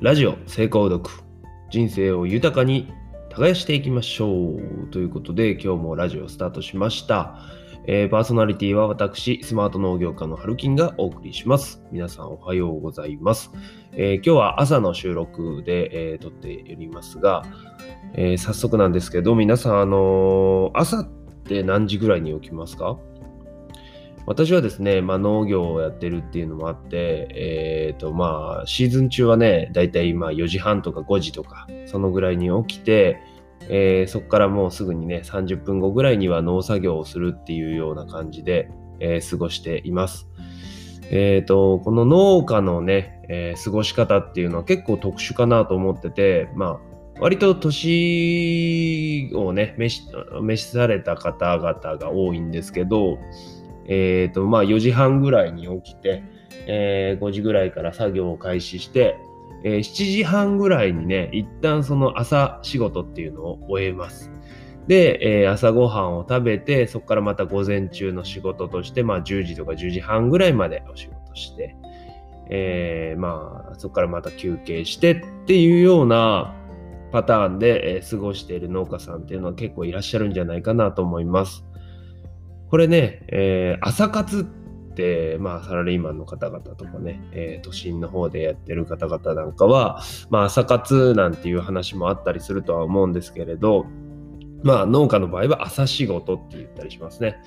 [0.00, 1.10] ラジオ成功読。
[1.68, 2.90] 人生を豊かに
[3.28, 4.90] 耕していきましょう。
[4.90, 7.36] ということで今日もラジオスタートしました、
[7.86, 11.82] えー、パーソナリティは私スマート農業家の春金がお送りします。
[11.92, 13.50] 皆さんおはようございます、
[13.92, 17.42] えー、今日は朝の収録で、えー、撮っておりますが、
[18.14, 21.08] え早速なんですけど皆さんあの朝っ
[21.44, 22.96] て何時ぐらいに起きますか？
[24.30, 33.18] 私はですね、まあ、農業をやってるっていうのもあって、え、ー、と、まあ、シーズン中はね、だいたい今4時半とか5時とか、そのぐらいに起きて、
[33.62, 40.28] えー、そこからもうすぐにね、30分後ぐらいには農作業をするっていうような感じで、えー、過ごしています。
[41.10, 46.78] えっ、と、この農家のね、え過ごし方っていうのは結構特殊かなと思ってて、まあ、
[47.18, 50.02] 割と年をね、召し
[50.40, 53.18] 召された方々が多いんですけど、
[53.90, 56.22] え、ー、と、まあ4時半ぐらいに起きて、
[56.66, 59.16] えー、5時ぐらいから作業を開始して、
[59.64, 59.82] えー、7
[60.12, 64.30] 時半ぐらいにね、一旦その朝仕事っていうのを終えます。
[64.86, 71.76] で、えー、朝ごはんを食べて、そこからまた午前中の仕事として、まあ10時とか10時半ぐらいまでお仕事して、
[72.48, 76.54] えー、まあそこからまた休憩してっていうような
[77.10, 81.64] パターンで、え、過ごしている農家さんっていうのは結構いらっしゃるんじゃないかなと思います。
[82.70, 93.86] これね、えー、朝活って、まあ、サラリーマンの方々とかね、えー、都心の方でやってる方々なんかは、まあ、朝活なんていう話もあったりするとは思うんですけれど、
[94.62, 97.42] まあ、農家の場合は朝仕事って言ったりしますね。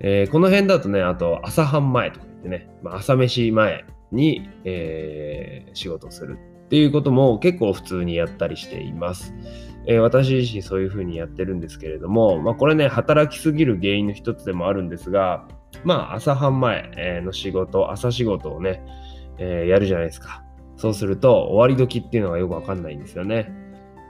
[0.00, 6.38] えー、この辺だとね、あと朝半前とか言ってね、まあ、朝飯前に、えー、仕事をする
[6.70, 9.34] っていうことも結構普通にやったりしています。
[9.86, 15.48] えー、私自身そういうふうにやってるんですけれども、まあ、これね、働きすぎる原因の一つでもあるんですが、
[15.82, 18.84] まあ、朝半前の仕事、朝仕事をね、
[19.38, 20.44] えー、やるじゃないですか。
[20.76, 23.52] そうすると、終わり時っていうのがよくわかんないんですよね。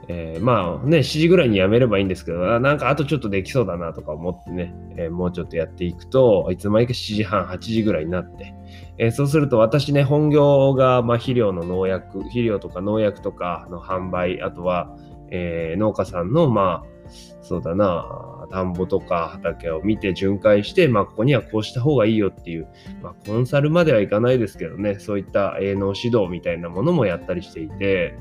[0.07, 8.53] えー、まあね、7時ぐらいに辞めればいいんですけど、なんかあとちょっとできそうだなとか思ってね、え、もうちょっとやっていくと、いつの間にか7時半、8時ぐらいになって、
[9.01, 14.95] えー、そうすると私ね、本業が、まあ、肥料の農薬、肥料とか農薬とかの販売、あとは、
[15.31, 17.09] えー、農家さんの、まあ、
[17.41, 22.67] そうだな、田んぼとか畑を見て巡回して、まあ、ここにはこうした方がいいよっていう、
[23.01, 28.15] まあ、コンサルまではいかないですけどね、そういった営農指導みたいなものもやったりしていて、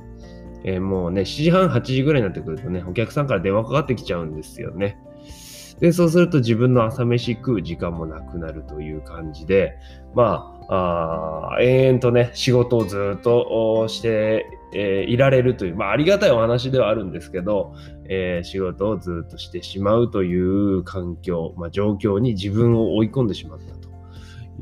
[0.65, 4.97] えー、もうね、7時半、8時ぐらいになってくるとね、お客さんから電話かかってきちゃうんですよね。
[5.81, 9.77] で、そうすると自分の朝飯食う時間もなくなるという感じで、
[10.15, 17.75] まあ、あ延々とね、仕事をずっとしてえー、いられるという、まあ、ありがたいお話ではあるんですけど、
[18.09, 23.91] えー、仕事をずっとしてしまうという環境、まあ、状況に自分を追い込んでしまったと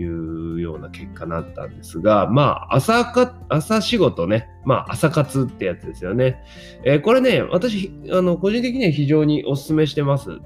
[0.01, 6.43] いうような結果になったんですが、まあ、朝か、朝仕事ね、まあ、朝活ってやつですよね。
[6.85, 10.39] えー、これね、私、あの、個人的には非常にお勧めしてます。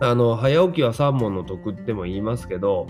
[0.00, 2.86] あの、早起きは三問の得っても言いますけど、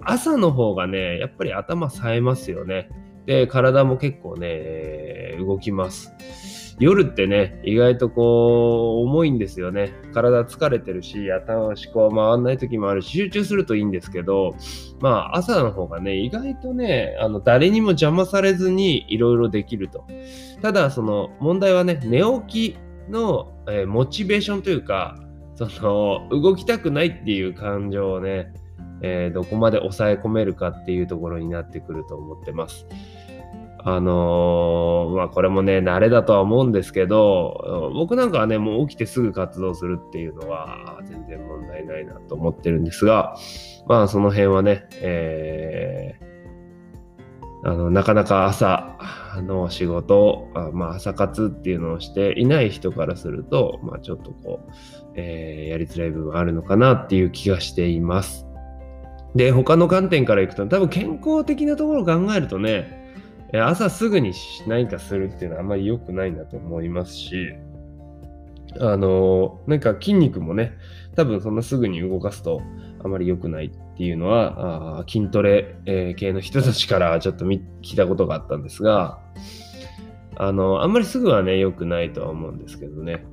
[0.00, 2.88] 朝の方がね、やっぱり頭冴えますよね。
[3.26, 6.12] で、体も結構ね、動きます。
[6.80, 9.92] 夜ってね、意外とこう、重いんですよね。
[10.12, 14.56] 体疲れてるし、頭思考回んない時もあるし、集中するといいんですけど、
[15.00, 20.04] まあ、朝の方がね、意外とね、あの、誰にも邪魔されずにいろいろできると。
[20.62, 22.76] ただ、その、問題はね、寝起き
[23.08, 23.52] の、
[23.86, 25.16] モチベーションというか、
[25.56, 28.52] その、動きたくないっていう感情をね、
[29.02, 32.86] えー、どこまで抑え込めるかっていうところになってくると思ってます。
[33.86, 43.36] あのー、まあこれもね、慣れだとは思うんですけど、僕なんかはね、もう起きてすぐ活動するっていうのは全然問題ないなと思ってるんですが、
[43.86, 48.96] まあその辺はね、えー、あの、なかなか朝
[49.42, 54.72] の仕事、まあ朝活っていうのをしていない人からすると、まあちょっとこう、
[55.14, 58.46] えー、やりづらい部分あるのかなっていう気がしています。
[59.34, 63.02] で、他の観点からいくと、多分健康的なところを考えるとね、
[63.52, 64.32] 朝すぐに
[64.66, 67.54] 何かするっていうのはあんまり良くないなと思いますし、
[68.80, 70.72] あの、なんか筋肉もね、
[71.14, 72.60] 多分そんなすぐに動かすと
[73.04, 77.60] あまり良くないっていうのは、筋トレ、系の人たちからちょっと聞
[77.92, 79.20] いたことがあったんですが、
[80.36, 83.24] あの、あんまりすぐはね、良くないとは思うんですけどね。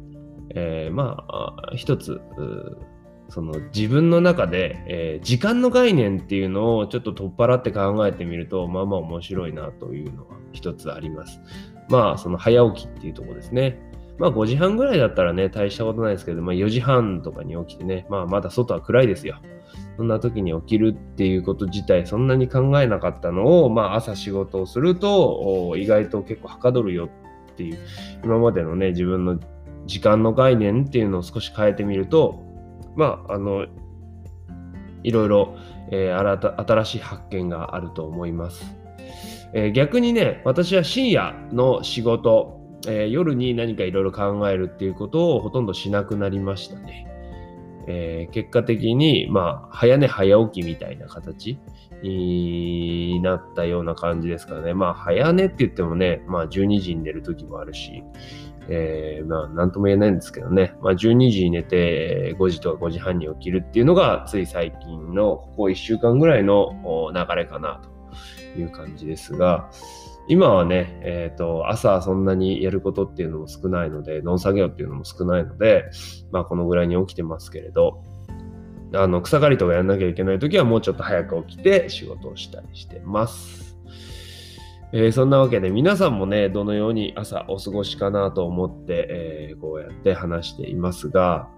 [0.54, 2.22] えー、まあ、一つ、
[3.30, 11.40] その自分の中で、えー、時間の概念っていうのをちょっと取っ払って考えてみると、まあまあ面白いなというのは一つあります。
[11.88, 13.80] まあ、その早起きっていうとこですね。
[14.22, 19.40] まあ5時半ぐらいだったらね、大したことないですけど、まあ4時半とかに起きてね、まあまだ外は暗いですよ。
[19.98, 27.10] そんな時に起きるっていうこと自体そんなに考えなかったのを、まあ、朝仕事をすると意外と結構はかどるよ
[27.52, 27.80] っていう
[28.24, 29.40] 今までのね自分の
[29.86, 32.42] 時間の概念っていうのを少し変えてみると
[32.96, 33.66] まああの
[35.04, 35.58] いろいろ、
[35.92, 38.64] えー、新しい発見があると思います、
[39.54, 47.12] えー、逆にね私は深夜の仕事、えー、夜に何かいろいろ考えるっていうことをほとんどしなくなりましたね
[47.88, 51.60] えー、結果的に、まあ、早寝早起きみたいな形
[52.04, 54.74] になったような感じですからね。
[54.74, 58.04] まあ、早寝って言ってもね、まあ、12時に寝る時もあるし、
[58.70, 60.76] えー、まあ、なんとも言えないんですけどね。
[60.82, 67.82] まあ、12時に寝て、5時とか5時半に起きるっていうのが、つい最近の、ここ1週間ぐらいの流れかな
[68.54, 69.70] という感じですが、
[70.32, 75.92] 今はね、えっ、ー、と、朝そんなにやることっていうのも少ないので、農作業っていうのも少ないので、
[76.32, 78.02] まあこのぐらいに起きてますけれど、
[78.94, 83.78] あの、草刈りとかやんなきゃいけない時はもうちょっと早く起きて仕事をしたりしてます。
[84.94, 91.50] えー、そんなわけで皆さんもね、どのように朝お過ごしかなと思って、えー、こうやって話していますが、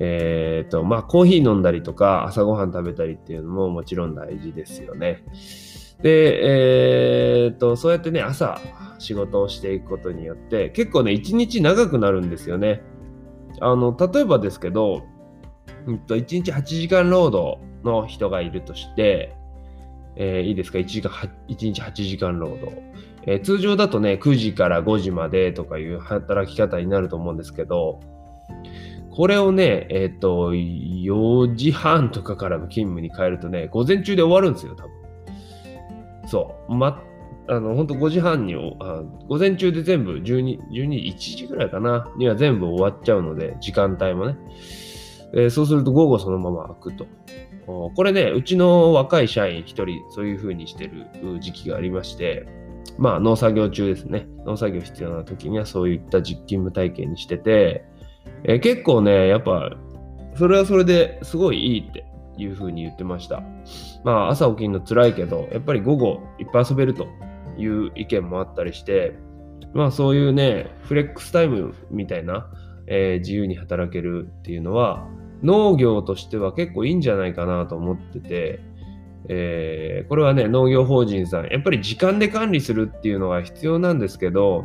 [0.00, 5.22] えっ、ー、と、まあコーヒー飲んだりとか朝ごはん食べたりっていうのももちろん大事ですよね。
[6.04, 8.60] で、えー、っと、そうやってね、朝
[8.98, 12.82] 仕事をしていくことによって、結構ね、一日長くなるんですよね。
[13.62, 15.02] あの、例えばですけど、
[15.86, 19.34] うんと、1日8時間労働の人がいるとして、
[20.16, 21.10] えー、いいですか？1, 時間
[21.48, 22.70] 1日8時間労働、
[23.22, 28.00] えー、通常だとね、9時から5時までとかいう働き方になると思うんですけど、
[29.10, 35.03] これをね、えっ、ー、と、4時半とかからの勤務に変えるとね、午前中で終わるんですよ、多分。
[36.34, 37.00] そう、ま、
[37.46, 44.36] あの、本当5時半にあ、午前中で全部12、12、1時ぐらいかな、には全部終わっちゃうので、時間帯もね。
[45.32, 47.06] えー、そうすると午後そのまま開くと。
[47.66, 51.06] これね、うちの若い社員1人、そういう風にしてる
[51.38, 52.48] 時期がありまして、
[52.98, 54.26] まあ農作業中ですね。
[54.44, 57.84] 農作業必要な時にはそういった実勤務体系にしてて、
[58.42, 59.70] えー、結構ね、やっぱ、
[60.34, 62.04] それはそれですごいいいって
[62.36, 63.42] いう風に言ってました。
[64.04, 67.06] まあ朝起きるの辛いけど、やっぱり午後いっぱい遊べると
[67.56, 69.16] いう意見もあったりして、
[69.72, 72.50] まあそういうね、フレックスタイムみたいな、
[72.86, 75.06] えー、自由に働けるっていうのは、
[75.42, 78.60] 農業としては結構いいんじゃないかなと思ってて、
[79.28, 84.64] えー、これはね、農業法人さん、やっぱり時間で管理するっていうのが必要なんですけど、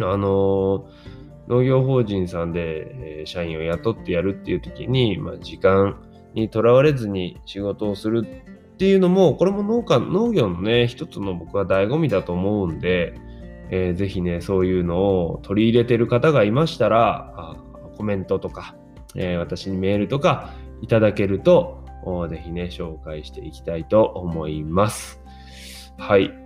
[0.00, 1.14] あのー
[1.48, 5.96] 農業法人さんで、社員を雇ってやるっていう時に、まあ、時間
[6.34, 13.14] にとらわれずに仕事をするっていうのも、これも農家、農業のね、一つの僕は醍醐味だと思うんで、
[13.70, 17.56] えー、ぜひね、そういうのを取り入れてる方がいましたら、
[17.96, 18.76] コメントとか、
[19.14, 20.52] えー、私にメールとか
[20.82, 21.84] いただけると、
[22.28, 25.22] ぜひね、紹介していきたいと思います。
[25.96, 26.43] はい。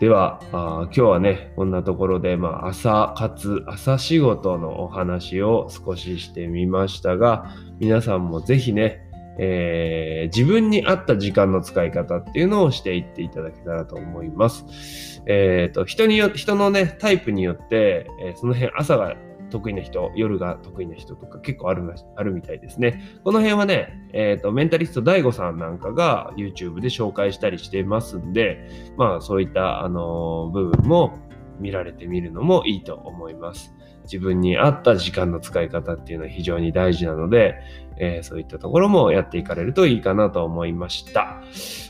[0.00, 9.00] ではあ、今日はね、こんなところで、まあ、朝活、朝仕事のお話を少ししてみましたが、皆さんもぜひね、
[9.38, 15.22] えー、自分に合った時間の使い方っていうのをしていっていただけたらと思います。
[15.26, 19.14] えっ、ー、と、人によ、人のね、タイプによって、えー、その辺朝が
[19.54, 23.00] 得意な人、夜が得意な人とか結構あるあるみたいですね。
[23.22, 31.18] この辺はね、えっ、ー、と、メンタリスト DAIGO さんなんかが YouTube で紹介したりしてますんで、まあそういった、あのー、部分も
[31.58, 33.74] 見られてみるのもいいと思います。
[34.04, 37.56] 自分に合った時間の使い方っていうのは非常に大事なので、
[37.96, 41.42] えー、そういったところもやっていかれるといいかなと思いました。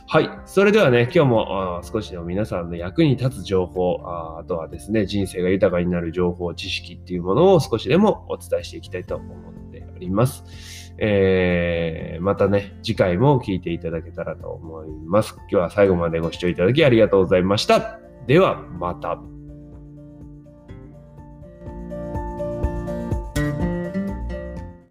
[0.06, 0.30] はい。
[0.47, 10.44] それではね、今日も少しでも皆さんの役に立つ情報あ、あとはですね、人生が豊かになる情報、知識っていうものを少しでもお伝えしていきたいと思っております。
[10.99, 15.35] えー、またね、次回も聞いていただけたらと思います。
[15.37, 17.99] 今日は最後までご視聴いただきありがとうございました。
[18.26, 19.34] では、また。